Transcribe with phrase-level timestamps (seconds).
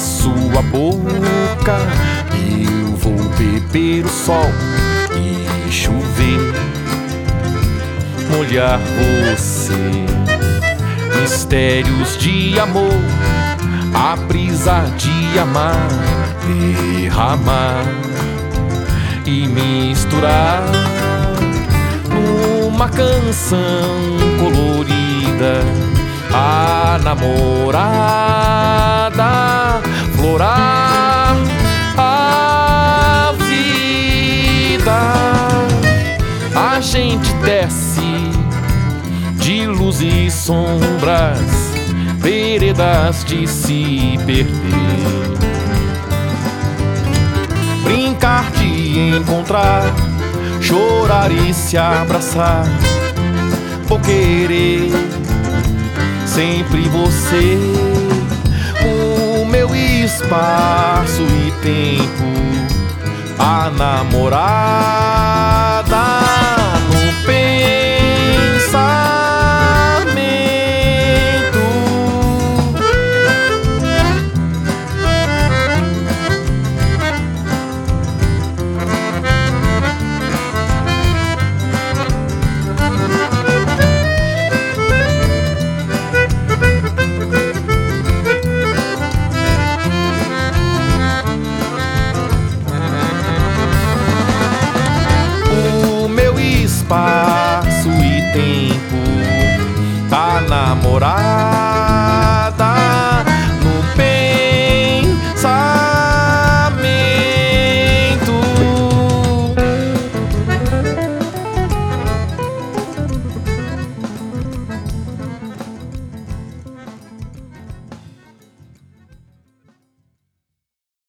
[0.00, 1.76] sua boca.
[2.32, 4.50] Eu vou beber o sol
[5.14, 6.54] e chover,
[8.34, 9.74] molhar você.
[11.20, 12.94] Mistérios de amor,
[13.94, 15.88] a brisa de amar,
[16.46, 17.84] derramar
[19.26, 20.62] e misturar
[22.08, 25.62] numa canção colorida
[26.32, 28.99] a namorar
[30.20, 31.34] florar
[31.96, 35.00] a vida.
[36.54, 38.30] A gente desce
[39.36, 41.40] de luz e sombras,
[42.18, 44.50] veredas de se perder.
[47.82, 49.82] Brincar de encontrar,
[50.60, 52.66] chorar e se abraçar,
[53.86, 53.98] vou
[60.20, 62.24] espaço e tempo,
[63.38, 65.19] a namorada
[96.90, 98.96] espaço e tempo,
[100.10, 101.59] a namorada